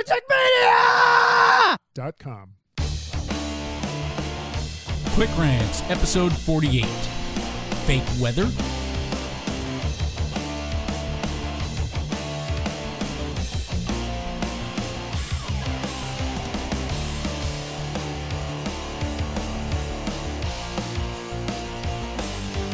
LunaticMania.com. 0.00 2.54
Quick 5.14 5.30
Rants, 5.36 5.82
episode 5.90 6.32
48. 6.32 6.84
Fake 7.86 8.04
weather? 8.20 8.48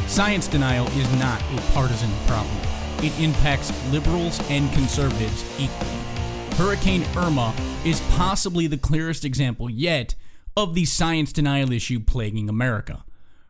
Science 0.07 0.47
denial 0.47 0.87
is 0.87 1.11
not 1.19 1.41
a 1.41 1.61
partisan 1.73 2.09
problem. 2.25 2.55
It 3.03 3.19
impacts 3.19 3.71
liberals 3.91 4.39
and 4.49 4.71
conservatives 4.73 5.43
equally. 5.59 6.16
Hurricane 6.57 7.05
Irma 7.15 7.53
is 7.85 8.01
possibly 8.15 8.65
the 8.65 8.79
clearest 8.79 9.23
example 9.23 9.69
yet 9.69 10.15
of 10.55 10.73
the 10.73 10.85
science 10.85 11.31
denial 11.31 11.71
issue 11.71 11.99
plaguing 11.99 12.49
America. 12.49 13.05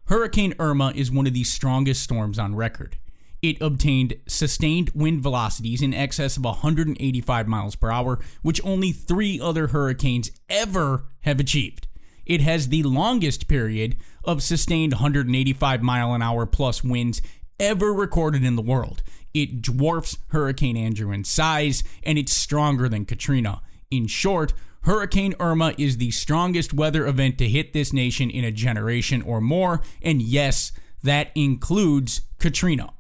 Hurricane 0.07 0.53
Irma 0.59 0.91
is 0.93 1.09
one 1.09 1.25
of 1.25 1.33
the 1.33 1.45
strongest 1.45 2.03
storms 2.03 2.38
on 2.38 2.53
record. 2.53 2.97
It 3.41 3.61
obtained 3.61 4.16
sustained 4.27 4.89
wind 4.93 5.23
velocities 5.23 5.81
in 5.81 5.93
excess 5.93 6.35
of 6.35 6.43
185 6.43 7.47
miles 7.47 7.77
per 7.77 7.89
hour, 7.89 8.20
which 8.41 8.63
only 8.66 8.91
three 8.91 9.39
other 9.39 9.67
hurricanes 9.67 10.30
ever 10.49 11.05
have 11.21 11.39
achieved. 11.39 11.88
It 12.25 12.41
has 12.41 12.67
the 12.67 12.83
longest 12.83 13.47
period 13.47 13.95
of 14.25 14.44
sustained 14.44 14.91
185 14.91 15.81
mile 15.81 16.13
an 16.13 16.21
hour 16.21 16.45
plus 16.45 16.83
winds 16.83 17.21
ever 17.58 17.94
recorded 17.94 18.44
in 18.44 18.58
the 18.58 18.61
world. 18.61 19.02
It 19.37 19.61
dwarfs 19.61 20.17
Hurricane 20.29 20.75
Andrew 20.75 21.11
in 21.11 21.23
size, 21.23 21.83
and 22.01 22.17
it's 22.17 22.33
stronger 22.33 22.89
than 22.89 23.05
Katrina. 23.05 23.61
In 23.91 24.07
short, 24.07 24.51
Hurricane 24.81 25.35
Irma 25.39 25.75
is 25.77 25.97
the 25.97 26.09
strongest 26.09 26.73
weather 26.73 27.05
event 27.05 27.38
to 27.38 27.47
hit 27.47 27.71
this 27.71 27.94
nation 27.94 28.31
in 28.31 28.44
a 28.44 28.52
generation 28.52 29.21
or 29.21 29.39
more, 29.39 29.81
and 30.02 30.23
yes, 30.23 30.71
that 31.03 31.29
includes 31.35 32.21
Katrina. 32.39 32.94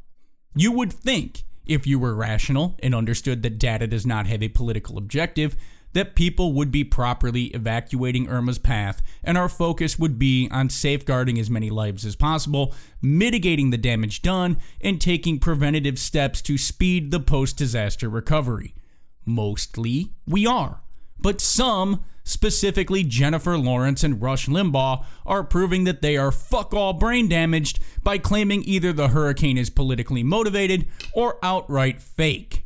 You 0.55 0.71
would 0.73 0.93
think, 0.93 1.41
if 1.65 1.87
you 1.87 1.97
were 1.97 2.13
rational 2.13 2.75
and 2.83 2.93
understood 2.93 3.41
that 3.41 3.57
data 3.57 3.87
does 3.87 4.05
not 4.05 4.27
have 4.27 4.43
a 4.43 4.49
political 4.49 4.99
objective, 4.99 5.57
that 5.93 6.15
people 6.15 6.53
would 6.53 6.71
be 6.71 6.83
properly 6.83 7.45
evacuating 7.45 8.29
Irma's 8.29 8.59
path 8.59 9.01
and 9.23 9.37
our 9.37 9.49
focus 9.49 9.97
would 9.97 10.19
be 10.19 10.47
on 10.51 10.69
safeguarding 10.69 11.39
as 11.39 11.49
many 11.49 11.69
lives 11.69 12.05
as 12.05 12.15
possible, 12.15 12.73
mitigating 13.01 13.69
the 13.69 13.77
damage 13.77 14.21
done, 14.21 14.57
and 14.81 15.01
taking 15.01 15.39
preventative 15.39 15.97
steps 15.97 16.41
to 16.43 16.57
speed 16.57 17.11
the 17.11 17.19
post 17.19 17.57
disaster 17.57 18.09
recovery. 18.09 18.73
Mostly, 19.25 20.11
we 20.25 20.45
are. 20.45 20.81
But 21.19 21.41
some, 21.41 22.03
specifically 22.23 23.03
Jennifer 23.03 23.57
Lawrence 23.57 24.03
and 24.03 24.21
Rush 24.21 24.47
Limbaugh, 24.47 25.03
are 25.25 25.43
proving 25.43 25.83
that 25.85 26.01
they 26.01 26.15
are 26.15 26.31
fuck 26.31 26.73
all 26.73 26.93
brain 26.93 27.27
damaged 27.27 27.79
by 28.03 28.17
claiming 28.17 28.63
either 28.63 28.93
the 28.93 29.09
hurricane 29.09 29.57
is 29.57 29.69
politically 29.69 30.23
motivated 30.23 30.87
or 31.13 31.37
outright 31.41 32.01
fake. 32.01 32.65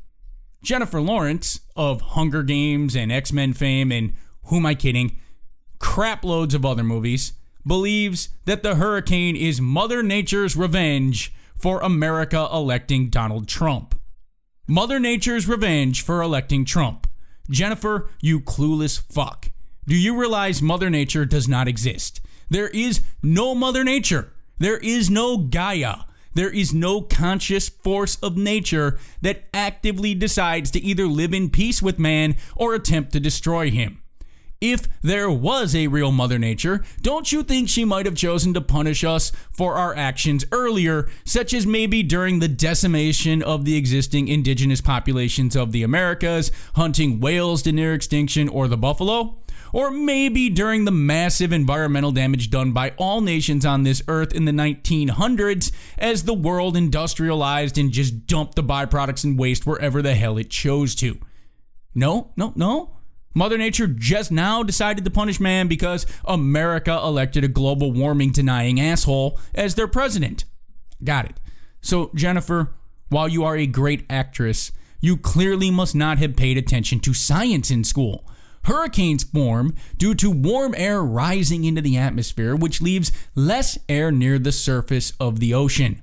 Jennifer 0.63 1.01
Lawrence 1.01 1.61
of 1.81 2.01
Hunger 2.01 2.43
Games 2.43 2.95
and 2.95 3.11
X 3.11 3.33
Men 3.33 3.53
fame 3.53 3.91
and 3.91 4.13
who 4.45 4.57
am 4.57 4.67
I 4.67 4.75
kidding? 4.75 5.17
Crap 5.79 6.23
loads 6.23 6.53
of 6.53 6.63
other 6.63 6.83
movies 6.83 7.33
believes 7.65 8.29
that 8.45 8.61
the 8.61 8.75
hurricane 8.75 9.35
is 9.35 9.59
Mother 9.59 10.03
Nature's 10.03 10.55
revenge 10.55 11.33
for 11.55 11.79
America 11.79 12.47
electing 12.53 13.09
Donald 13.09 13.47
Trump. 13.47 13.99
Mother 14.67 14.99
Nature's 14.99 15.47
revenge 15.47 16.03
for 16.03 16.21
electing 16.21 16.65
Trump. 16.65 17.07
Jennifer, 17.49 18.11
you 18.21 18.39
clueless 18.39 19.01
fuck. 19.01 19.49
Do 19.87 19.95
you 19.95 20.15
realize 20.19 20.61
Mother 20.61 20.89
Nature 20.91 21.25
does 21.25 21.47
not 21.47 21.67
exist? 21.67 22.21
There 22.49 22.69
is 22.69 23.01
no 23.23 23.55
Mother 23.55 23.83
Nature. 23.83 24.33
There 24.59 24.77
is 24.77 25.09
no 25.09 25.37
Gaia. 25.37 26.05
There 26.33 26.49
is 26.49 26.73
no 26.73 27.01
conscious 27.01 27.69
force 27.69 28.17
of 28.17 28.37
nature 28.37 28.99
that 29.21 29.43
actively 29.53 30.15
decides 30.15 30.71
to 30.71 30.81
either 30.81 31.07
live 31.07 31.33
in 31.33 31.49
peace 31.49 31.81
with 31.81 31.99
man 31.99 32.35
or 32.55 32.73
attempt 32.73 33.11
to 33.13 33.19
destroy 33.19 33.69
him. 33.69 34.01
If 34.61 34.87
there 35.01 35.29
was 35.31 35.75
a 35.75 35.87
real 35.87 36.11
Mother 36.11 36.37
Nature, 36.37 36.83
don't 37.01 37.31
you 37.31 37.41
think 37.41 37.67
she 37.67 37.83
might 37.83 38.05
have 38.05 38.13
chosen 38.13 38.53
to 38.53 38.61
punish 38.61 39.03
us 39.03 39.31
for 39.49 39.73
our 39.73 39.95
actions 39.95 40.45
earlier, 40.51 41.09
such 41.25 41.51
as 41.51 41.65
maybe 41.65 42.03
during 42.03 42.37
the 42.37 42.47
decimation 42.47 43.41
of 43.41 43.65
the 43.65 43.75
existing 43.75 44.27
indigenous 44.27 44.79
populations 44.79 45.55
of 45.55 45.71
the 45.71 45.81
Americas, 45.81 46.51
hunting 46.75 47.19
whales 47.19 47.63
to 47.63 47.71
near 47.71 47.95
extinction, 47.95 48.47
or 48.47 48.67
the 48.67 48.77
buffalo? 48.77 49.40
Or 49.73 49.91
maybe 49.91 50.49
during 50.49 50.85
the 50.85 50.91
massive 50.91 51.53
environmental 51.53 52.11
damage 52.11 52.49
done 52.49 52.71
by 52.71 52.91
all 52.97 53.21
nations 53.21 53.65
on 53.65 53.83
this 53.83 54.01
earth 54.07 54.33
in 54.33 54.45
the 54.45 54.51
1900s 54.51 55.71
as 55.97 56.23
the 56.23 56.33
world 56.33 56.75
industrialized 56.75 57.77
and 57.77 57.91
just 57.91 58.27
dumped 58.27 58.55
the 58.55 58.63
byproducts 58.63 59.23
and 59.23 59.39
waste 59.39 59.65
wherever 59.65 60.01
the 60.01 60.15
hell 60.15 60.37
it 60.37 60.49
chose 60.49 60.95
to. 60.95 61.17
No, 61.95 62.31
no, 62.35 62.53
no. 62.55 62.97
Mother 63.33 63.57
Nature 63.57 63.87
just 63.87 64.31
now 64.31 64.61
decided 64.61 65.05
to 65.05 65.11
punish 65.11 65.39
man 65.39 65.67
because 65.67 66.05
America 66.25 66.91
elected 66.91 67.43
a 67.43 67.47
global 67.47 67.91
warming 67.93 68.31
denying 68.31 68.79
asshole 68.79 69.39
as 69.55 69.75
their 69.75 69.87
president. 69.87 70.43
Got 71.03 71.25
it. 71.25 71.39
So, 71.79 72.11
Jennifer, 72.13 72.75
while 73.09 73.29
you 73.29 73.43
are 73.43 73.55
a 73.55 73.67
great 73.67 74.05
actress, 74.09 74.71
you 74.99 75.17
clearly 75.17 75.71
must 75.71 75.95
not 75.95 76.17
have 76.19 76.35
paid 76.35 76.57
attention 76.57 76.99
to 77.01 77.13
science 77.13 77.71
in 77.71 77.83
school. 77.83 78.25
Hurricanes 78.65 79.23
form 79.23 79.75
due 79.97 80.13
to 80.15 80.29
warm 80.29 80.75
air 80.77 81.03
rising 81.03 81.63
into 81.63 81.81
the 81.81 81.97
atmosphere, 81.97 82.55
which 82.55 82.81
leaves 82.81 83.11
less 83.35 83.77
air 83.89 84.11
near 84.11 84.37
the 84.37 84.51
surface 84.51 85.13
of 85.19 85.39
the 85.39 85.53
ocean. 85.53 86.01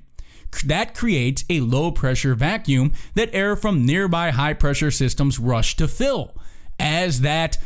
That 0.65 0.95
creates 0.95 1.45
a 1.49 1.61
low 1.61 1.91
pressure 1.91 2.35
vacuum 2.35 2.91
that 3.13 3.33
air 3.33 3.55
from 3.55 3.85
nearby 3.85 4.31
high 4.31 4.53
pressure 4.53 4.91
systems 4.91 5.39
rush 5.39 5.75
to 5.77 5.87
fill. 5.87 6.35
As 6.79 7.21
that 7.21 7.57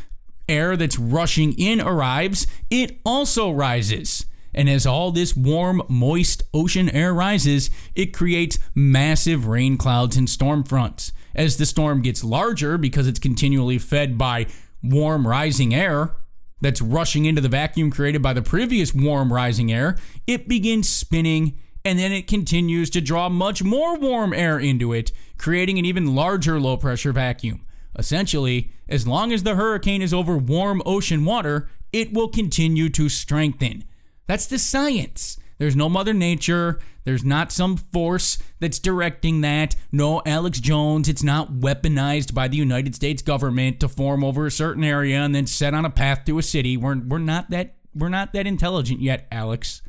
air 0.49 0.75
that's 0.75 0.99
rushing 0.99 1.53
in 1.53 1.79
arrives, 1.81 2.45
it 2.69 2.99
also 3.05 3.51
rises. 3.51 4.25
And 4.53 4.69
as 4.69 4.85
all 4.85 5.11
this 5.11 5.35
warm, 5.35 5.81
moist 5.87 6.43
ocean 6.53 6.89
air 6.89 7.13
rises, 7.13 7.71
it 7.95 8.13
creates 8.13 8.59
massive 8.75 9.47
rain 9.47 9.77
clouds 9.77 10.15
and 10.15 10.29
storm 10.29 10.63
fronts. 10.63 11.11
As 11.35 11.57
the 11.57 11.65
storm 11.65 12.01
gets 12.03 12.23
larger 12.23 12.77
because 12.77 13.07
it's 13.07 13.19
continually 13.19 13.79
fed 13.79 14.17
by 14.17 14.45
warm 14.83 15.27
rising 15.27 15.73
air 15.73 16.15
that's 16.61 16.81
rushing 16.81 17.25
into 17.25 17.41
the 17.41 17.49
vacuum 17.49 17.89
created 17.89 18.21
by 18.21 18.33
the 18.33 18.41
previous 18.41 18.93
warm 18.93 19.31
rising 19.31 19.71
air, 19.71 19.97
it 20.27 20.47
begins 20.47 20.87
spinning 20.89 21.57
and 21.85 21.99
then 21.99 22.11
it 22.11 22.27
continues 22.27 22.89
to 22.89 23.01
draw 23.01 23.27
much 23.27 23.63
more 23.63 23.97
warm 23.97 24.33
air 24.33 24.57
into 24.57 24.93
it, 24.93 25.11
creating 25.37 25.77
an 25.77 25.85
even 25.85 26.15
larger 26.15 26.59
low 26.59 26.77
pressure 26.77 27.11
vacuum. 27.11 27.65
Essentially, 27.97 28.71
as 28.87 29.07
long 29.07 29.31
as 29.33 29.43
the 29.43 29.55
hurricane 29.55 30.01
is 30.01 30.13
over 30.13 30.37
warm 30.37 30.81
ocean 30.85 31.25
water, 31.25 31.69
it 31.91 32.13
will 32.13 32.29
continue 32.29 32.89
to 32.89 33.09
strengthen. 33.09 33.83
That's 34.27 34.47
the 34.47 34.57
science. 34.57 35.37
There's 35.57 35.75
no 35.75 35.89
Mother 35.89 36.13
Nature. 36.13 36.79
There's 37.03 37.23
not 37.23 37.51
some 37.51 37.77
force 37.77 38.37
that's 38.59 38.79
directing 38.79 39.41
that. 39.41 39.75
No 39.91 40.21
Alex 40.25 40.59
Jones. 40.59 41.09
It's 41.09 41.23
not 41.23 41.53
weaponized 41.53 42.33
by 42.33 42.47
the 42.47 42.57
United 42.57 42.95
States 42.95 43.21
government 43.21 43.79
to 43.81 43.89
form 43.89 44.23
over 44.23 44.45
a 44.45 44.51
certain 44.51 44.83
area 44.83 45.17
and 45.17 45.35
then 45.35 45.47
set 45.47 45.73
on 45.73 45.85
a 45.85 45.89
path 45.89 46.25
to 46.25 46.37
a 46.37 46.43
city. 46.43 46.77
We're, 46.77 46.99
we're 46.99 47.17
not 47.19 47.49
that 47.49 47.75
we're 47.95 48.09
not 48.09 48.33
that 48.33 48.47
intelligent 48.47 49.01
yet, 49.01 49.27
Alex. 49.31 49.81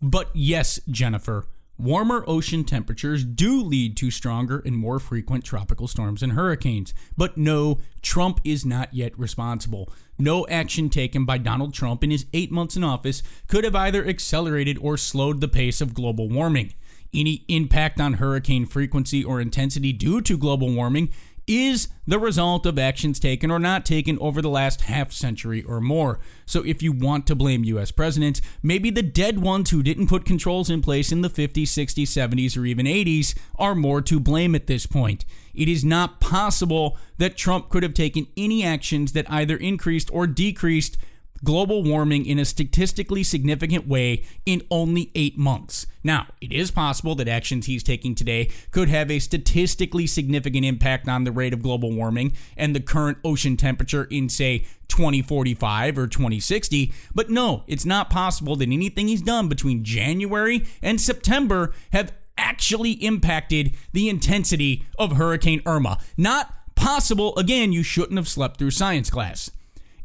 But 0.00 0.30
yes, 0.34 0.78
Jennifer, 0.88 1.46
warmer 1.78 2.24
ocean 2.26 2.64
temperatures 2.64 3.24
do 3.24 3.62
lead 3.62 3.96
to 3.96 4.10
stronger 4.10 4.58
and 4.66 4.76
more 4.76 4.98
frequent 4.98 5.44
tropical 5.44 5.86
storms 5.86 6.22
and 6.22 6.32
hurricanes. 6.32 6.92
But 7.16 7.36
no, 7.36 7.78
Trump 8.02 8.40
is 8.44 8.66
not 8.66 8.92
yet 8.92 9.16
responsible. 9.18 9.92
No 10.18 10.46
action 10.48 10.90
taken 10.90 11.24
by 11.24 11.38
Donald 11.38 11.72
Trump 11.72 12.02
in 12.02 12.10
his 12.10 12.26
eight 12.32 12.50
months 12.50 12.76
in 12.76 12.82
office 12.82 13.22
could 13.46 13.64
have 13.64 13.76
either 13.76 14.06
accelerated 14.06 14.76
or 14.80 14.96
slowed 14.96 15.40
the 15.40 15.48
pace 15.48 15.80
of 15.80 15.94
global 15.94 16.28
warming. 16.28 16.74
Any 17.14 17.44
impact 17.48 18.00
on 18.00 18.14
hurricane 18.14 18.66
frequency 18.66 19.24
or 19.24 19.40
intensity 19.40 19.92
due 19.92 20.20
to 20.22 20.36
global 20.36 20.70
warming 20.74 21.10
is 21.48 21.88
the 22.06 22.18
result 22.18 22.66
of 22.66 22.78
actions 22.78 23.18
taken 23.18 23.50
or 23.50 23.58
not 23.58 23.84
taken 23.84 24.18
over 24.18 24.40
the 24.40 24.50
last 24.50 24.82
half 24.82 25.10
century 25.10 25.62
or 25.62 25.80
more. 25.80 26.20
So 26.46 26.64
if 26.64 26.82
you 26.82 26.92
want 26.92 27.26
to 27.26 27.34
blame 27.34 27.64
US 27.64 27.90
presidents, 27.90 28.40
maybe 28.62 28.90
the 28.90 29.02
dead 29.02 29.40
ones 29.40 29.70
who 29.70 29.82
didn't 29.82 30.08
put 30.08 30.24
controls 30.24 30.70
in 30.70 30.82
place 30.82 31.10
in 31.10 31.22
the 31.22 31.30
50s, 31.30 31.64
60s, 31.64 32.04
70s, 32.04 32.56
or 32.56 32.64
even 32.66 32.86
80s 32.86 33.36
are 33.58 33.74
more 33.74 34.02
to 34.02 34.20
blame 34.20 34.54
at 34.54 34.66
this 34.66 34.86
point. 34.86 35.24
It 35.54 35.68
is 35.68 35.84
not 35.84 36.20
possible 36.20 36.96
that 37.16 37.36
Trump 37.36 37.70
could 37.70 37.82
have 37.82 37.94
taken 37.94 38.28
any 38.36 38.62
actions 38.62 39.12
that 39.12 39.30
either 39.30 39.56
increased 39.56 40.10
or 40.12 40.26
decreased 40.26 40.98
global 41.44 41.82
warming 41.82 42.26
in 42.26 42.38
a 42.38 42.44
statistically 42.44 43.22
significant 43.22 43.86
way 43.86 44.24
in 44.46 44.62
only 44.70 45.10
eight 45.14 45.38
months. 45.38 45.86
Now, 46.04 46.28
it 46.40 46.52
is 46.52 46.70
possible 46.70 47.14
that 47.16 47.28
actions 47.28 47.66
he's 47.66 47.82
taking 47.82 48.14
today 48.14 48.50
could 48.70 48.88
have 48.88 49.10
a 49.10 49.18
statistically 49.18 50.06
significant 50.06 50.64
impact 50.64 51.08
on 51.08 51.24
the 51.24 51.32
rate 51.32 51.52
of 51.52 51.62
global 51.62 51.92
warming 51.92 52.32
and 52.56 52.74
the 52.74 52.80
current 52.80 53.18
ocean 53.24 53.56
temperature 53.56 54.04
in, 54.04 54.28
say, 54.28 54.64
2045 54.88 55.98
or 55.98 56.06
2060. 56.06 56.92
But 57.14 57.30
no, 57.30 57.64
it's 57.66 57.84
not 57.84 58.10
possible 58.10 58.56
that 58.56 58.70
anything 58.70 59.08
he's 59.08 59.22
done 59.22 59.48
between 59.48 59.84
January 59.84 60.66
and 60.82 61.00
September 61.00 61.72
have 61.92 62.12
actually 62.38 62.92
impacted 62.92 63.74
the 63.92 64.08
intensity 64.08 64.86
of 64.98 65.12
Hurricane 65.12 65.60
Irma. 65.66 65.98
Not 66.16 66.54
possible. 66.74 67.36
Again, 67.36 67.72
you 67.72 67.82
shouldn't 67.82 68.16
have 68.16 68.28
slept 68.28 68.58
through 68.58 68.70
science 68.70 69.10
class. 69.10 69.50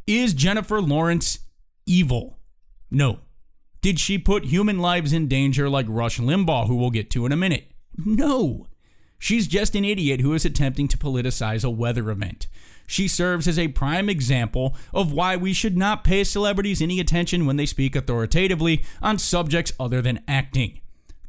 Is 0.06 0.34
Jennifer 0.34 0.82
Lawrence 0.82 1.40
evil? 1.86 2.38
No. 2.92 3.20
Did 3.82 4.00
she 4.00 4.18
put 4.18 4.46
human 4.46 4.80
lives 4.80 5.14
in 5.14 5.28
danger 5.28 5.70
like 5.70 5.86
Rush 5.88 6.20
Limbaugh, 6.20 6.68
who 6.68 6.76
we'll 6.76 6.90
get 6.90 7.10
to 7.12 7.26
in 7.26 7.32
a 7.32 7.38
minute? 7.38 7.72
No. 7.98 8.68
She's 9.18 9.48
just 9.48 9.76
an 9.76 9.86
idiot 9.86 10.20
who 10.20 10.34
is 10.34 10.44
attempting 10.44 10.90
to 10.90 10.98
politicize 10.98 11.64
a 11.64 11.70
weather 11.70 12.10
event. 12.10 12.48
She 12.86 13.08
serves 13.08 13.48
as 13.48 13.58
a 13.58 13.70
prime 13.70 14.10
example 14.10 14.76
of 14.94 15.14
why 15.14 15.38
we 15.38 15.54
should 15.54 15.78
not 15.78 16.04
pay 16.04 16.26
celebrities 16.26 16.82
any 16.82 17.00
attention 17.00 17.46
when 17.46 17.56
they 17.56 17.66
speak 17.66 17.96
authoritatively 17.96 18.84
on 19.02 19.18
subjects 19.18 19.72
other 19.80 20.02
than 20.02 20.24
acting. 20.28 20.82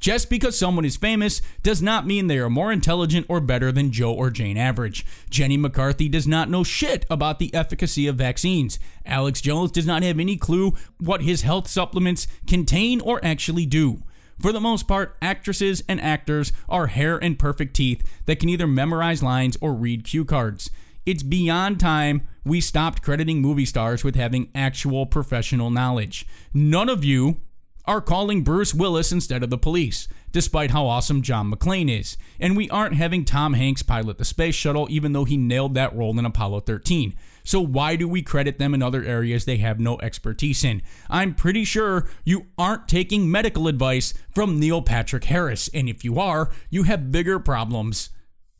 Just 0.04 0.28
because 0.28 0.58
someone 0.58 0.84
is 0.84 0.98
famous 0.98 1.40
does 1.62 1.80
not 1.80 2.06
mean 2.06 2.26
they 2.26 2.36
are 2.36 2.50
more 2.50 2.70
intelligent 2.70 3.24
or 3.26 3.40
better 3.40 3.72
than 3.72 3.90
Joe 3.90 4.12
or 4.12 4.28
Jane 4.28 4.58
average. 4.58 5.06
Jenny 5.30 5.56
McCarthy 5.56 6.10
does 6.10 6.26
not 6.26 6.50
know 6.50 6.62
shit 6.62 7.06
about 7.08 7.38
the 7.38 7.54
efficacy 7.54 8.06
of 8.06 8.16
vaccines. 8.16 8.78
Alex 9.06 9.40
Jones 9.40 9.70
does 9.70 9.86
not 9.86 10.02
have 10.02 10.20
any 10.20 10.36
clue 10.36 10.74
what 11.00 11.22
his 11.22 11.40
health 11.40 11.68
supplements 11.68 12.26
contain 12.46 13.00
or 13.00 13.18
actually 13.24 13.64
do. 13.64 14.02
For 14.38 14.52
the 14.52 14.60
most 14.60 14.86
part, 14.86 15.16
actresses 15.22 15.82
and 15.88 15.98
actors 16.02 16.52
are 16.68 16.88
hair 16.88 17.16
and 17.16 17.38
perfect 17.38 17.74
teeth 17.74 18.06
that 18.26 18.38
can 18.38 18.50
either 18.50 18.66
memorize 18.66 19.22
lines 19.22 19.56
or 19.62 19.72
read 19.72 20.04
cue 20.04 20.26
cards. 20.26 20.68
It's 21.06 21.22
beyond 21.22 21.80
time 21.80 22.28
we 22.44 22.60
stopped 22.60 23.00
crediting 23.00 23.40
movie 23.40 23.64
stars 23.64 24.04
with 24.04 24.16
having 24.16 24.50
actual 24.54 25.06
professional 25.06 25.70
knowledge. 25.70 26.26
None 26.52 26.90
of 26.90 27.04
you 27.04 27.40
are 27.86 28.00
calling 28.00 28.42
Bruce 28.42 28.74
Willis 28.74 29.12
instead 29.12 29.42
of 29.42 29.50
the 29.50 29.58
police, 29.58 30.08
despite 30.32 30.70
how 30.70 30.86
awesome 30.86 31.22
John 31.22 31.50
McClane 31.50 31.90
is. 31.90 32.16
And 32.40 32.56
we 32.56 32.70
aren't 32.70 32.94
having 32.94 33.24
Tom 33.24 33.54
Hanks 33.54 33.82
pilot 33.82 34.18
the 34.18 34.24
space 34.24 34.54
shuttle, 34.54 34.86
even 34.90 35.12
though 35.12 35.24
he 35.24 35.36
nailed 35.36 35.74
that 35.74 35.94
role 35.94 36.18
in 36.18 36.24
Apollo 36.24 36.60
13. 36.60 37.14
So 37.44 37.60
why 37.60 37.96
do 37.96 38.08
we 38.08 38.22
credit 38.22 38.58
them 38.58 38.72
in 38.72 38.82
other 38.82 39.04
areas 39.04 39.44
they 39.44 39.58
have 39.58 39.78
no 39.78 39.98
expertise 40.00 40.64
in? 40.64 40.80
I'm 41.10 41.34
pretty 41.34 41.64
sure 41.64 42.08
you 42.24 42.46
aren't 42.56 42.88
taking 42.88 43.30
medical 43.30 43.68
advice 43.68 44.14
from 44.34 44.58
Neil 44.58 44.80
Patrick 44.80 45.24
Harris, 45.24 45.68
and 45.74 45.88
if 45.88 46.04
you 46.04 46.18
are, 46.18 46.50
you 46.70 46.84
have 46.84 47.12
bigger 47.12 47.38
problems 47.38 48.08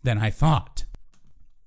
than 0.03 0.19
I 0.19 0.29
thought. 0.29 0.85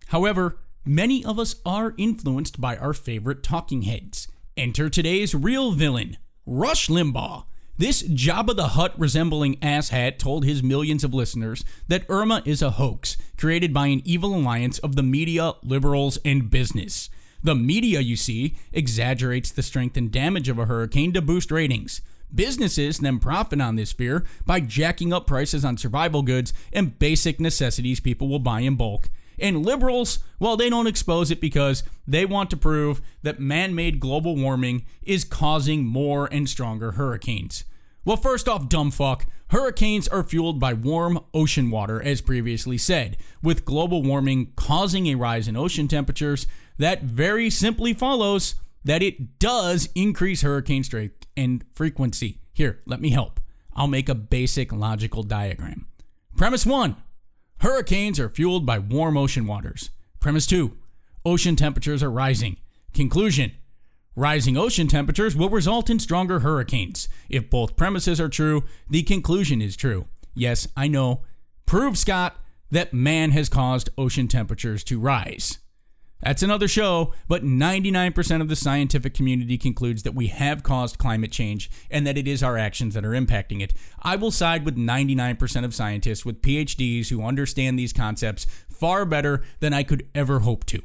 However, 0.09 0.59
many 0.85 1.25
of 1.25 1.39
us 1.39 1.55
are 1.65 1.95
influenced 1.97 2.61
by 2.61 2.77
our 2.77 2.93
favorite 2.93 3.41
talking 3.41 3.81
heads. 3.81 4.27
Enter 4.55 4.89
today's 4.89 5.33
real 5.35 5.71
villain, 5.71 6.17
Rush 6.49 6.87
Limbaugh. 6.87 7.43
This 7.77 8.01
Jabba 8.03 8.55
the 8.55 8.69
Hutt 8.69 8.97
resembling 8.97 9.57
asshat 9.57 10.17
told 10.17 10.45
his 10.45 10.63
millions 10.63 11.03
of 11.03 11.13
listeners 11.13 11.65
that 11.89 12.05
Irma 12.07 12.41
is 12.45 12.61
a 12.61 12.71
hoax 12.71 13.17
created 13.37 13.73
by 13.73 13.87
an 13.87 14.01
evil 14.05 14.33
alliance 14.33 14.79
of 14.79 14.95
the 14.95 15.03
media, 15.03 15.55
liberals, 15.61 16.17
and 16.23 16.49
business. 16.49 17.09
The 17.43 17.53
media, 17.53 17.99
you 17.99 18.15
see, 18.15 18.55
exaggerates 18.71 19.51
the 19.51 19.61
strength 19.61 19.97
and 19.97 20.09
damage 20.09 20.47
of 20.47 20.57
a 20.57 20.67
hurricane 20.67 21.11
to 21.13 21.21
boost 21.21 21.51
ratings. 21.51 21.99
Businesses 22.33 22.99
then 22.99 23.19
profit 23.19 23.59
on 23.59 23.75
this 23.75 23.91
fear 23.91 24.25
by 24.45 24.61
jacking 24.61 25.11
up 25.11 25.27
prices 25.27 25.65
on 25.65 25.75
survival 25.75 26.21
goods 26.21 26.53
and 26.71 26.97
basic 26.97 27.41
necessities 27.41 27.99
people 27.99 28.29
will 28.29 28.39
buy 28.39 28.61
in 28.61 28.75
bulk. 28.75 29.09
And 29.39 29.65
liberals, 29.65 30.19
well, 30.39 30.57
they 30.57 30.69
don't 30.69 30.87
expose 30.87 31.31
it 31.31 31.39
because 31.39 31.83
they 32.07 32.25
want 32.25 32.49
to 32.49 32.57
prove 32.57 33.01
that 33.21 33.39
man 33.39 33.75
made 33.75 33.99
global 33.99 34.35
warming 34.35 34.85
is 35.03 35.23
causing 35.23 35.85
more 35.85 36.27
and 36.31 36.49
stronger 36.49 36.93
hurricanes. 36.93 37.63
Well, 38.03 38.17
first 38.17 38.47
off, 38.47 38.69
dumb 38.69 38.91
fuck, 38.91 39.25
hurricanes 39.49 40.07
are 40.07 40.23
fueled 40.23 40.59
by 40.59 40.73
warm 40.73 41.19
ocean 41.33 41.69
water, 41.69 42.01
as 42.01 42.21
previously 42.21 42.77
said. 42.77 43.17
With 43.43 43.65
global 43.65 44.01
warming 44.01 44.53
causing 44.55 45.07
a 45.07 45.15
rise 45.15 45.47
in 45.47 45.57
ocean 45.57 45.87
temperatures, 45.87 46.47
that 46.77 47.03
very 47.03 47.49
simply 47.49 47.93
follows 47.93 48.55
that 48.85 49.03
it 49.03 49.39
does 49.39 49.89
increase 49.93 50.41
hurricane 50.41 50.83
strength 50.83 51.27
and 51.35 51.65
frequency. 51.73 52.39
Here, 52.53 52.79
let 52.85 53.01
me 53.01 53.09
help. 53.09 53.41
I'll 53.75 53.87
make 53.87 54.07
a 54.09 54.15
basic 54.15 54.71
logical 54.71 55.23
diagram. 55.23 55.87
Premise 56.37 56.65
one 56.65 56.95
Hurricanes 57.59 58.19
are 58.19 58.29
fueled 58.29 58.65
by 58.65 58.77
warm 58.77 59.17
ocean 59.17 59.47
waters. 59.47 59.89
Premise 60.19 60.45
2 60.47 60.77
Ocean 61.25 61.55
temperatures 61.55 62.03
are 62.03 62.11
rising. 62.11 62.57
Conclusion 62.93 63.53
Rising 64.15 64.57
ocean 64.57 64.87
temperatures 64.87 65.35
will 65.35 65.49
result 65.49 65.89
in 65.89 65.99
stronger 65.99 66.39
hurricanes. 66.39 67.07
If 67.29 67.49
both 67.49 67.75
premises 67.75 68.19
are 68.19 68.29
true, 68.29 68.63
the 68.89 69.03
conclusion 69.03 69.61
is 69.61 69.75
true. 69.75 70.07
Yes, 70.33 70.67
I 70.75 70.87
know. 70.87 71.21
Prove, 71.65 71.97
Scott, 71.97 72.35
that 72.71 72.93
man 72.93 73.31
has 73.31 73.49
caused 73.49 73.89
ocean 73.97 74.27
temperatures 74.27 74.83
to 74.85 74.99
rise. 74.99 75.59
That's 76.21 76.41
another 76.41 76.67
show, 76.67 77.13
but 77.27 77.43
99% 77.43 78.41
of 78.41 78.47
the 78.47 78.55
scientific 78.55 79.13
community 79.13 79.57
concludes 79.57 80.01
that 80.03 80.15
we 80.15 80.27
have 80.27 80.63
caused 80.63 80.97
climate 80.97 81.31
change 81.31 81.69
and 81.91 82.07
that 82.07 82.17
it 82.17 82.27
is 82.27 82.41
our 82.41 82.57
actions 82.57 82.95
that 82.95 83.05
are 83.05 83.11
impacting 83.11 83.61
it. 83.61 83.73
I 84.01 84.15
will 84.15 84.31
side 84.31 84.65
with 84.65 84.77
99% 84.77 85.63
of 85.63 85.75
scientists 85.75 86.25
with 86.25 86.41
PhDs 86.41 87.09
who 87.09 87.23
understand 87.23 87.77
these 87.77 87.93
concepts 87.93 88.47
far 88.67 89.05
better 89.05 89.43
than 89.59 89.73
I 89.73 89.83
could 89.83 90.07
ever 90.15 90.39
hope 90.39 90.65
to. 90.67 90.81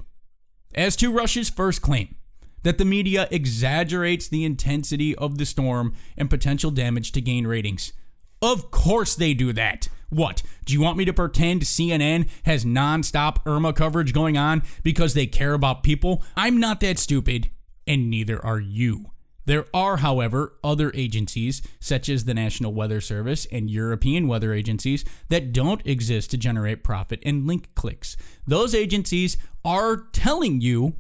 As 0.75 0.97
to 0.97 1.11
Rush's 1.11 1.49
first 1.49 1.81
claim, 1.81 2.15
that 2.63 2.79
the 2.79 2.85
media 2.85 3.27
exaggerates 3.31 4.29
the 4.29 4.45
intensity 4.45 5.15
of 5.17 5.39
the 5.39 5.47
storm 5.47 5.95
and 6.17 6.31
potential 6.31 6.71
damage 6.71 7.11
to 7.13 7.21
gain 7.21 7.47
ratings. 7.47 7.93
Of 8.43 8.73
course 8.73 9.15
they 9.15 9.35
do 9.35 9.53
that. 9.53 9.89
What? 10.11 10.43
Do 10.65 10.75
you 10.75 10.81
want 10.81 10.99
me 10.99 11.05
to 11.07 11.13
pretend 11.13 11.63
CNN 11.63 12.29
has 12.45 12.65
nonstop 12.65 13.39
Irma 13.47 13.73
coverage 13.73 14.13
going 14.13 14.37
on 14.37 14.63
because 14.83 15.15
they 15.15 15.27
care 15.27 15.55
about 15.55 15.85
people? 15.85 16.23
I'm 16.37 16.59
not 16.59 16.81
that 16.81 16.99
stupid, 16.99 17.51
and 17.87 18.11
neither 18.11 18.45
are 18.45 18.61
you. 18.61 19.13
There 19.45 19.67
are, 19.73 19.99
however, 19.99 20.55
other 20.63 20.93
agencies, 20.95 21.63
such 21.81 22.09
as 22.09 22.25
the 22.25 22.35
National 22.35 22.75
Weather 22.75 23.01
Service 23.01 23.47
and 23.51 23.71
European 23.71 24.29
weather 24.29 24.53
agencies, 24.53 25.05
that 25.31 25.53
don't 25.53 25.85
exist 25.87 26.31
to 26.33 26.37
generate 26.37 26.85
profit 26.85 27.23
and 27.25 27.47
link 27.47 27.75
clicks. 27.75 28.17
Those 28.47 28.75
agencies 28.75 29.37
are 29.65 29.97
telling 30.13 30.61
you 30.61 30.95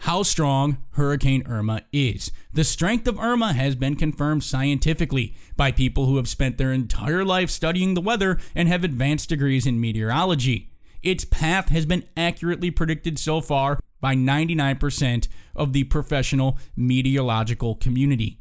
how 0.00 0.22
strong 0.22 0.78
Hurricane 0.92 1.42
Irma 1.46 1.82
is. 1.92 2.32
The 2.52 2.64
strength 2.64 3.06
of 3.06 3.18
Irma 3.18 3.52
has 3.52 3.76
been 3.76 3.96
confirmed 3.96 4.42
scientifically 4.42 5.34
by 5.56 5.72
people 5.72 6.06
who 6.06 6.16
have 6.16 6.28
spent 6.28 6.56
their 6.56 6.72
entire 6.72 7.24
life 7.24 7.50
studying 7.50 7.94
the 7.94 8.00
weather 8.00 8.38
and 8.54 8.66
have 8.66 8.82
advanced 8.82 9.28
degrees 9.28 9.66
in 9.66 9.80
meteorology. 9.80 10.72
Its 11.02 11.24
path 11.24 11.68
has 11.68 11.84
been 11.84 12.04
accurately 12.16 12.70
predicted 12.70 13.18
so 13.18 13.40
far 13.40 13.78
by 14.00 14.14
99% 14.14 15.28
of 15.54 15.72
the 15.74 15.84
professional 15.84 16.58
meteorological 16.74 17.74
community. 17.74 18.40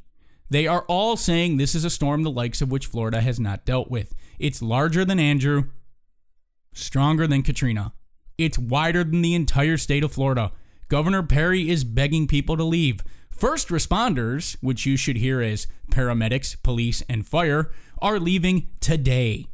They 0.49 0.65
are 0.65 0.85
all 0.87 1.17
saying 1.17 1.57
this 1.57 1.75
is 1.75 1.83
a 1.83 1.89
storm 1.89 2.23
the 2.23 2.31
likes 2.31 2.61
of 2.61 2.71
which 2.71 2.85
Florida 2.85 3.21
has 3.21 3.39
not 3.39 3.65
dealt 3.65 3.91
with. 3.91 4.15
It's 4.39 4.61
larger 4.61 5.03
than 5.03 5.19
Andrew, 5.19 5.65
stronger 6.73 7.27
than 7.27 7.43
Katrina. 7.43 7.93
It's 8.37 8.57
wider 8.57 9.03
than 9.03 9.21
the 9.21 9.35
entire 9.35 9.77
state 9.77 10.03
of 10.03 10.13
Florida. 10.13 10.53
Governor 10.89 11.21
Perry 11.21 11.69
is 11.69 11.83
begging 11.83 12.25
people 12.25 12.57
to 12.57 12.63
leave. 12.63 13.03
First 13.29 13.67
responders, 13.67 14.57
which 14.59 14.87
you 14.87 14.97
should 14.97 15.17
hear 15.17 15.39
as 15.39 15.67
paramedics, 15.91 16.61
police, 16.63 17.03
and 17.07 17.27
fire, 17.27 17.69
are 18.01 18.19
leaving 18.19 18.69
today. 18.79 19.45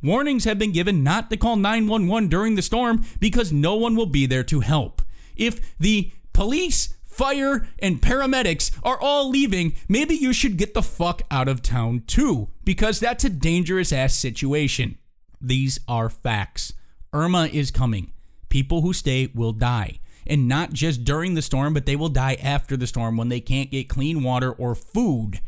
Warnings 0.00 0.44
have 0.44 0.58
been 0.58 0.70
given 0.70 1.02
not 1.02 1.30
to 1.30 1.36
call 1.36 1.56
911 1.56 2.28
during 2.28 2.54
the 2.54 2.62
storm 2.62 3.04
because 3.18 3.52
no 3.52 3.74
one 3.74 3.96
will 3.96 4.06
be 4.06 4.24
there 4.24 4.44
to 4.44 4.60
help. 4.60 5.02
If 5.34 5.76
the 5.78 6.12
police, 6.32 6.94
fire, 7.04 7.66
and 7.80 8.00
paramedics 8.00 8.70
are 8.84 9.00
all 9.00 9.28
leaving, 9.28 9.74
maybe 9.88 10.14
you 10.14 10.32
should 10.32 10.56
get 10.56 10.74
the 10.74 10.82
fuck 10.82 11.22
out 11.28 11.48
of 11.48 11.60
town 11.60 12.04
too, 12.06 12.50
because 12.64 13.00
that's 13.00 13.24
a 13.24 13.30
dangerous 13.30 13.92
ass 13.92 14.16
situation. 14.16 14.96
These 15.40 15.80
are 15.88 16.08
facts. 16.08 16.72
Irma 17.12 17.46
is 17.46 17.72
coming. 17.72 18.12
People 18.48 18.82
who 18.82 18.92
stay 18.92 19.30
will 19.34 19.52
die 19.52 19.98
and 20.26 20.48
not 20.48 20.72
just 20.72 21.04
during 21.04 21.34
the 21.34 21.42
storm, 21.42 21.74
but 21.74 21.86
they 21.86 21.96
will 21.96 22.08
die 22.08 22.36
after 22.42 22.76
the 22.76 22.86
storm 22.86 23.16
when 23.16 23.28
they 23.28 23.40
can't 23.40 23.70
get 23.70 23.88
clean 23.88 24.22
water 24.22 24.52
or 24.52 24.74
food 24.74 25.40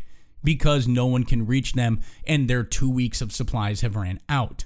because 0.45 0.87
no 0.87 1.06
one 1.06 1.25
can 1.25 1.47
reach 1.47 1.73
them 1.73 2.00
and 2.26 2.49
their 2.49 2.62
two 2.62 2.90
weeks 2.90 3.21
of 3.21 3.33
supplies 3.33 3.80
have 3.80 3.97
ran 3.97 4.21
out. 4.28 4.64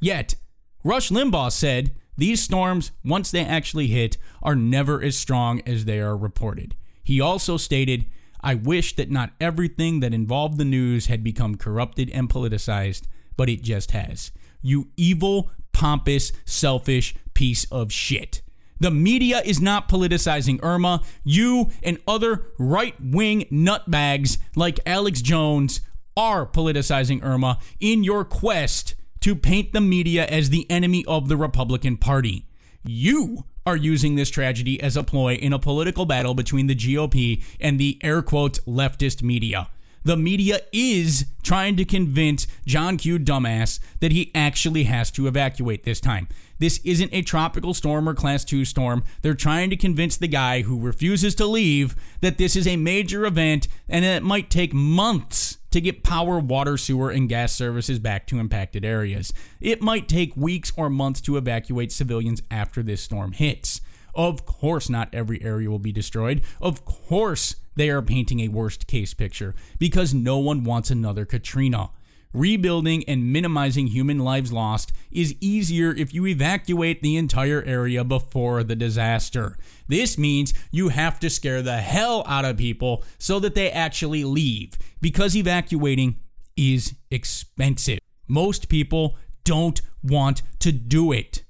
Yet, 0.00 0.34
Rush 0.82 1.10
Limbaugh 1.10 1.52
said 1.52 1.92
these 2.16 2.42
storms, 2.42 2.92
once 3.04 3.30
they 3.30 3.44
actually 3.44 3.88
hit, 3.88 4.18
are 4.42 4.54
never 4.54 5.02
as 5.02 5.16
strong 5.16 5.60
as 5.66 5.84
they 5.84 6.00
are 6.00 6.16
reported. 6.16 6.76
He 7.02 7.20
also 7.20 7.56
stated, 7.56 8.06
I 8.40 8.54
wish 8.54 8.94
that 8.96 9.10
not 9.10 9.32
everything 9.40 10.00
that 10.00 10.14
involved 10.14 10.58
the 10.58 10.64
news 10.64 11.06
had 11.06 11.24
become 11.24 11.56
corrupted 11.56 12.10
and 12.10 12.28
politicized, 12.28 13.06
but 13.36 13.48
it 13.48 13.62
just 13.62 13.92
has. 13.92 14.30
You 14.62 14.88
evil, 14.96 15.50
pompous, 15.72 16.32
selfish 16.44 17.14
piece 17.34 17.64
of 17.70 17.92
shit. 17.92 18.42
The 18.80 18.90
media 18.90 19.40
is 19.44 19.60
not 19.60 19.88
politicizing 19.88 20.58
Irma. 20.62 21.02
You 21.22 21.70
and 21.82 21.98
other 22.06 22.46
right 22.58 22.94
wing 23.00 23.46
nutbags 23.50 24.38
like 24.56 24.80
Alex 24.84 25.22
Jones 25.22 25.80
are 26.16 26.46
politicizing 26.46 27.22
Irma 27.22 27.58
in 27.80 28.04
your 28.04 28.24
quest 28.24 28.94
to 29.20 29.34
paint 29.34 29.72
the 29.72 29.80
media 29.80 30.26
as 30.26 30.50
the 30.50 30.70
enemy 30.70 31.04
of 31.06 31.28
the 31.28 31.36
Republican 31.36 31.96
Party. 31.96 32.46
You 32.84 33.44
are 33.66 33.76
using 33.76 34.14
this 34.14 34.28
tragedy 34.28 34.80
as 34.82 34.96
a 34.96 35.02
ploy 35.02 35.34
in 35.34 35.52
a 35.52 35.58
political 35.58 36.04
battle 36.04 36.34
between 36.34 36.66
the 36.66 36.74
GOP 36.74 37.42
and 37.58 37.80
the 37.80 37.98
air 38.02 38.20
quote 38.20 38.58
leftist 38.66 39.22
media. 39.22 39.70
The 40.04 40.16
media 40.18 40.60
is 40.70 41.26
trying 41.42 41.76
to 41.76 41.84
convince 41.84 42.46
John 42.66 42.98
Q. 42.98 43.18
Dumbass 43.18 43.80
that 44.00 44.12
he 44.12 44.30
actually 44.34 44.84
has 44.84 45.10
to 45.12 45.26
evacuate 45.26 45.84
this 45.84 45.98
time. 46.00 46.28
This 46.58 46.78
isn't 46.84 47.12
a 47.12 47.22
tropical 47.22 47.72
storm 47.72 48.08
or 48.08 48.14
class 48.14 48.44
2 48.44 48.66
storm. 48.66 49.02
They're 49.22 49.34
trying 49.34 49.70
to 49.70 49.76
convince 49.76 50.16
the 50.16 50.28
guy 50.28 50.62
who 50.62 50.78
refuses 50.78 51.34
to 51.36 51.46
leave 51.46 51.96
that 52.20 52.38
this 52.38 52.54
is 52.54 52.66
a 52.66 52.76
major 52.76 53.24
event 53.24 53.66
and 53.88 54.04
that 54.04 54.16
it 54.16 54.22
might 54.22 54.50
take 54.50 54.74
months 54.74 55.58
to 55.70 55.80
get 55.80 56.04
power, 56.04 56.38
water, 56.38 56.76
sewer, 56.76 57.10
and 57.10 57.28
gas 57.28 57.52
services 57.52 57.98
back 57.98 58.26
to 58.28 58.38
impacted 58.38 58.84
areas. 58.84 59.32
It 59.60 59.82
might 59.82 60.06
take 60.06 60.36
weeks 60.36 60.70
or 60.76 60.88
months 60.88 61.20
to 61.22 61.36
evacuate 61.36 61.90
civilians 61.90 62.42
after 62.50 62.82
this 62.82 63.02
storm 63.02 63.32
hits. 63.32 63.80
Of 64.14 64.46
course, 64.46 64.88
not 64.88 65.08
every 65.12 65.42
area 65.42 65.70
will 65.70 65.78
be 65.78 65.92
destroyed. 65.92 66.42
Of 66.60 66.84
course, 66.84 67.56
they 67.76 67.90
are 67.90 68.02
painting 68.02 68.40
a 68.40 68.48
worst 68.48 68.86
case 68.86 69.14
picture 69.14 69.54
because 69.78 70.14
no 70.14 70.38
one 70.38 70.64
wants 70.64 70.90
another 70.90 71.24
Katrina. 71.24 71.90
Rebuilding 72.32 73.04
and 73.08 73.32
minimizing 73.32 73.86
human 73.86 74.18
lives 74.18 74.52
lost 74.52 74.92
is 75.12 75.36
easier 75.40 75.94
if 75.94 76.12
you 76.12 76.26
evacuate 76.26 77.00
the 77.00 77.16
entire 77.16 77.62
area 77.62 78.02
before 78.02 78.64
the 78.64 78.74
disaster. 78.74 79.56
This 79.86 80.18
means 80.18 80.52
you 80.72 80.88
have 80.88 81.20
to 81.20 81.30
scare 81.30 81.62
the 81.62 81.76
hell 81.76 82.24
out 82.26 82.44
of 82.44 82.56
people 82.56 83.04
so 83.18 83.38
that 83.38 83.54
they 83.54 83.70
actually 83.70 84.24
leave 84.24 84.76
because 85.00 85.36
evacuating 85.36 86.16
is 86.56 86.94
expensive. 87.08 88.00
Most 88.26 88.68
people 88.68 89.16
don't 89.44 89.80
want 90.02 90.42
to 90.58 90.72
do 90.72 91.12
it. 91.12 91.43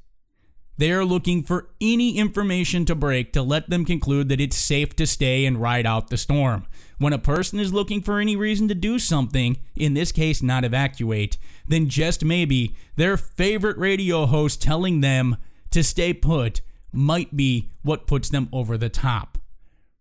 They 0.76 0.90
are 0.90 1.04
looking 1.04 1.43
for 1.43 1.69
any 1.81 2.19
information 2.19 2.85
to 2.87 2.95
break 2.95 3.33
to 3.33 3.43
let 3.43 3.71
them 3.71 3.85
conclude 3.85 4.28
that 4.28 4.40
it's 4.40 4.57
safe 4.57 4.97
to 4.97 5.07
stay 5.07 5.47
and 5.47 5.61
ride 5.61 5.87
out 5.87 6.11
the 6.11 6.16
storm. 6.16 6.66
When 6.99 7.12
a 7.12 7.19
person 7.19 7.61
is 7.61 7.73
looking 7.73 8.02
for 8.02 8.19
any 8.19 8.35
reason 8.35 8.66
to 8.69 8.75
do 8.75 8.99
something, 8.99 9.59
in 9.76 9.95
this 9.95 10.11
case, 10.11 10.43
not 10.43 10.64
evacuate, 10.64 11.38
then 11.66 11.88
just 11.88 12.25
maybe 12.25 12.75
their 12.97 13.16
favorite 13.16 13.78
radio 13.78 14.26
host 14.26 14.62
telling 14.62 15.00
them 15.00 15.37
to 15.71 15.85
stay 15.85 16.12
put 16.12 16.61
might 16.93 17.37
be 17.37 17.71
what 17.83 18.07
puts 18.07 18.28
them 18.28 18.49
over 18.52 18.76
the 18.76 18.88
top. 18.88 19.38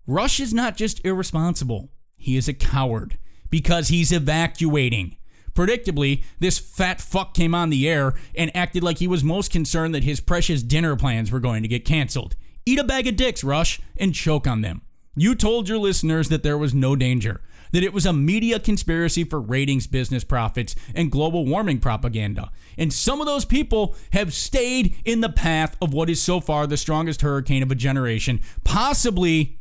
Rush 0.06 0.39
is 0.39 0.53
not 0.53 0.75
just 0.75 1.03
irresponsible, 1.06 1.92
he 2.18 2.36
is 2.36 2.48
a 2.48 2.53
coward 2.53 3.18
because 3.50 3.88
he's 3.88 4.12
evacuating. 4.12 5.18
Predictably, 5.55 6.24
this 6.39 6.57
fat 6.57 7.00
fuck 7.00 7.33
came 7.33 7.53
on 7.53 7.69
the 7.69 7.88
air 7.88 8.13
and 8.36 8.55
acted 8.55 8.83
like 8.83 8.98
he 8.98 9.07
was 9.07 9.24
most 9.24 9.51
concerned 9.51 9.93
that 9.93 10.03
his 10.03 10.19
precious 10.19 10.63
dinner 10.63 10.95
plans 10.95 11.31
were 11.31 11.39
going 11.39 11.62
to 11.62 11.69
get 11.69 11.86
canceled. 11.86 12.36
Eat 12.65 12.79
a 12.79 12.83
bag 12.83 13.07
of 13.07 13.15
dicks, 13.15 13.43
Rush, 13.43 13.79
and 13.98 14.15
choke 14.15 14.48
on 14.48 14.62
them. 14.62 14.81
You 15.15 15.36
told 15.36 15.69
your 15.69 15.77
listeners 15.77 16.29
that 16.29 16.41
there 16.41 16.57
was 16.57 16.74
no 16.74 16.95
danger, 16.95 17.41
that 17.72 17.83
it 17.83 17.93
was 17.93 18.05
a 18.05 18.13
media 18.13 18.60
conspiracy 18.60 19.24
for 19.24 19.39
ratings, 19.39 19.86
business 19.86 20.24
profits, 20.24 20.75
and 20.95 21.12
global 21.12 21.45
warming 21.45 21.79
propaganda. 21.79 22.51
And 22.77 22.91
some 22.91 23.22
of 23.22 23.27
those 23.27 23.45
people 23.45 23.95
have 24.13 24.33
stayed 24.33 24.95
in 25.05 25.22
the 25.22 25.29
path 25.29 25.77
of 25.81 25.93
what 25.93 26.10
is 26.10 26.22
so 26.22 26.39
far 26.39 26.65
the 26.65 26.77
strongest 26.77 27.22
hurricane 27.22 27.62
of 27.62 27.69
a 27.72 27.75
generation, 27.75 28.39
possibly 28.63 29.60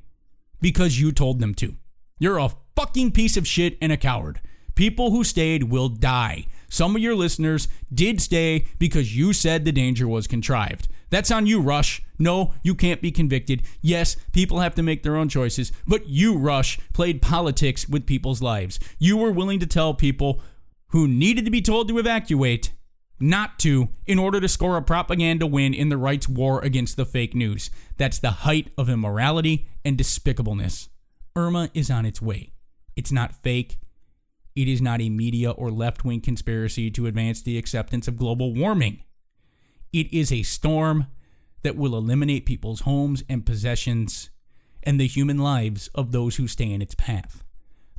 because 0.62 0.98
you 0.98 1.12
told 1.12 1.40
them 1.40 1.54
to. 1.56 1.76
You're 2.18 2.38
a 2.38 2.52
fucking 2.76 3.12
piece 3.12 3.36
of 3.36 3.46
shit 3.46 3.76
and 3.82 3.92
a 3.92 3.98
coward. 3.98 4.40
People 4.74 5.10
who 5.10 5.24
stayed 5.24 5.64
will 5.64 5.88
die. 5.88 6.46
Some 6.68 6.96
of 6.96 7.02
your 7.02 7.14
listeners 7.14 7.68
did 7.92 8.20
stay 8.20 8.66
because 8.78 9.16
you 9.16 9.32
said 9.32 9.64
the 9.64 9.72
danger 9.72 10.08
was 10.08 10.26
contrived. 10.26 10.88
That's 11.10 11.30
on 11.30 11.46
you, 11.46 11.60
Rush. 11.60 12.00
No, 12.18 12.54
you 12.62 12.74
can't 12.74 13.02
be 13.02 13.10
convicted. 13.10 13.62
Yes, 13.82 14.16
people 14.32 14.60
have 14.60 14.74
to 14.76 14.82
make 14.82 15.02
their 15.02 15.16
own 15.16 15.28
choices, 15.28 15.70
but 15.86 16.08
you, 16.08 16.38
Rush, 16.38 16.78
played 16.94 17.20
politics 17.20 17.86
with 17.86 18.06
people's 18.06 18.40
lives. 18.40 18.78
You 18.98 19.18
were 19.18 19.30
willing 19.30 19.60
to 19.60 19.66
tell 19.66 19.92
people 19.92 20.40
who 20.88 21.06
needed 21.06 21.44
to 21.44 21.50
be 21.50 21.60
told 21.60 21.88
to 21.88 21.98
evacuate 21.98 22.72
not 23.20 23.58
to 23.60 23.88
in 24.06 24.18
order 24.18 24.40
to 24.40 24.48
score 24.48 24.76
a 24.76 24.82
propaganda 24.82 25.46
win 25.46 25.74
in 25.74 25.90
the 25.90 25.96
right's 25.96 26.28
war 26.28 26.60
against 26.62 26.96
the 26.96 27.06
fake 27.06 27.34
news. 27.34 27.70
That's 27.96 28.18
the 28.18 28.30
height 28.30 28.70
of 28.76 28.88
immorality 28.88 29.68
and 29.84 29.96
despicableness. 29.96 30.88
Irma 31.36 31.70
is 31.72 31.90
on 31.90 32.04
its 32.04 32.20
way. 32.20 32.52
It's 32.96 33.12
not 33.12 33.34
fake. 33.34 33.78
It 34.54 34.68
is 34.68 34.82
not 34.82 35.00
a 35.00 35.08
media 35.08 35.50
or 35.50 35.70
left 35.70 36.04
wing 36.04 36.20
conspiracy 36.20 36.90
to 36.90 37.06
advance 37.06 37.42
the 37.42 37.58
acceptance 37.58 38.06
of 38.06 38.16
global 38.16 38.54
warming. 38.54 39.02
It 39.92 40.12
is 40.12 40.32
a 40.32 40.42
storm 40.42 41.06
that 41.62 41.76
will 41.76 41.96
eliminate 41.96 42.46
people's 42.46 42.80
homes 42.80 43.22
and 43.28 43.46
possessions 43.46 44.30
and 44.82 45.00
the 45.00 45.06
human 45.06 45.38
lives 45.38 45.88
of 45.94 46.12
those 46.12 46.36
who 46.36 46.48
stay 46.48 46.70
in 46.70 46.82
its 46.82 46.94
path. 46.94 47.44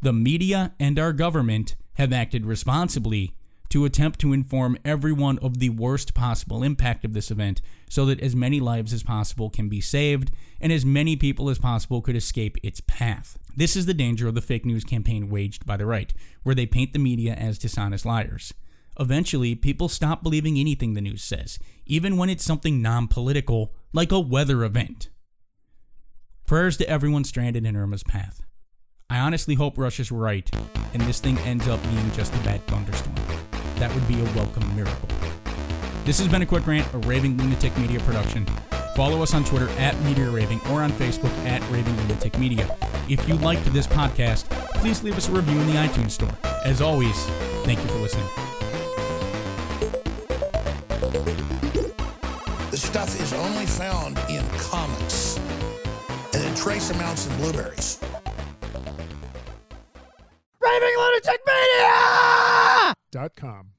The 0.01 0.13
media 0.13 0.73
and 0.79 0.99
our 0.99 1.13
government 1.13 1.75
have 1.93 2.11
acted 2.11 2.45
responsibly 2.45 3.35
to 3.73 3.85
attempt 3.85 4.19
to 4.19 4.33
inform 4.33 4.77
everyone 4.85 5.39
of 5.39 5.57
the 5.57 5.69
worst 5.69 6.13
possible 6.13 6.61
impact 6.61 7.03
of 7.03 7.13
this 7.13 7.31
event 7.31 7.59
so 7.89 8.05
that 8.05 8.19
as 8.19 8.35
many 8.35 8.59
lives 8.59 8.93
as 8.93 9.01
possible 9.01 9.49
can 9.49 9.67
be 9.67 9.81
saved 9.81 10.29
and 10.61 10.71
as 10.71 10.85
many 10.85 11.15
people 11.15 11.49
as 11.49 11.57
possible 11.57 11.99
could 11.99 12.15
escape 12.15 12.55
its 12.61 12.81
path. 12.81 13.39
This 13.57 13.75
is 13.75 13.87
the 13.87 13.93
danger 13.95 14.27
of 14.27 14.35
the 14.35 14.43
fake 14.43 14.63
news 14.63 14.83
campaign 14.83 15.27
waged 15.27 15.65
by 15.65 15.75
the 15.75 15.87
right, 15.87 16.13
where 16.43 16.53
they 16.53 16.67
paint 16.67 16.93
the 16.93 16.99
media 16.99 17.33
as 17.33 17.57
dishonest 17.57 18.05
liars. 18.05 18.53
Eventually, 18.99 19.55
people 19.55 19.89
stop 19.89 20.21
believing 20.21 20.59
anything 20.59 20.93
the 20.93 21.01
news 21.01 21.23
says, 21.23 21.57
even 21.87 22.15
when 22.15 22.29
it's 22.29 22.45
something 22.45 22.79
non 22.79 23.07
political, 23.07 23.73
like 23.91 24.11
a 24.11 24.19
weather 24.19 24.63
event. 24.63 25.09
Prayers 26.45 26.77
to 26.77 26.87
everyone 26.87 27.23
stranded 27.23 27.65
in 27.65 27.75
Irma's 27.75 28.03
path. 28.03 28.43
I 29.09 29.17
honestly 29.17 29.55
hope 29.55 29.79
Rush 29.79 29.99
is 29.99 30.11
right, 30.11 30.47
and 30.93 31.01
this 31.01 31.19
thing 31.19 31.39
ends 31.39 31.67
up 31.67 31.81
being 31.81 32.11
just 32.11 32.35
a 32.35 32.39
bad 32.39 32.63
thunderstorm. 32.67 33.62
That 33.83 33.93
would 33.93 34.07
be 34.07 34.21
a 34.21 34.23
welcome 34.35 34.73
miracle. 34.77 35.09
This 36.05 36.17
has 36.19 36.29
been 36.29 36.41
a 36.41 36.45
quick 36.45 36.65
rant, 36.65 36.87
a 36.93 36.99
Raving 36.99 37.37
Lunatic 37.37 37.77
Media 37.77 37.99
production. 37.99 38.45
Follow 38.95 39.21
us 39.21 39.33
on 39.33 39.43
Twitter 39.43 39.67
at 39.71 39.99
Meteor 40.03 40.29
Raving 40.29 40.61
or 40.69 40.81
on 40.81 40.89
Facebook 40.93 41.33
at 41.45 41.61
Raving 41.69 41.93
Lunatic 41.97 42.39
Media. 42.39 42.77
If 43.09 43.27
you 43.27 43.35
liked 43.35 43.65
this 43.73 43.85
podcast, 43.85 44.49
please 44.75 45.03
leave 45.03 45.17
us 45.17 45.27
a 45.27 45.33
review 45.33 45.59
in 45.59 45.67
the 45.67 45.73
iTunes 45.73 46.11
Store. 46.11 46.31
As 46.63 46.79
always, 46.79 47.13
thank 47.65 47.77
you 47.77 47.87
for 47.87 47.97
listening. 47.97 48.25
The 52.71 52.77
stuff 52.77 53.19
is 53.19 53.33
only 53.33 53.65
found 53.65 54.17
in 54.29 54.47
comics 54.59 55.37
and 56.33 56.41
in 56.41 56.55
trace 56.55 56.89
amounts 56.89 57.27
in 57.27 57.35
blueberries. 57.35 57.99
Dot 63.11 63.35
com. 63.35 63.72